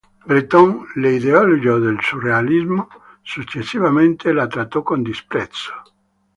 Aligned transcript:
Breton, 0.29 0.69
l'"ideologo 0.95 1.77
del 1.79 1.99
surrealismo", 2.01 2.89
successivamente 3.21 4.31
la 4.33 4.47
trattò 4.47 4.81
con 4.81 5.03
disprezzo. 5.03 5.73